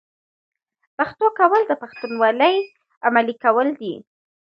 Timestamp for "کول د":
1.39-1.71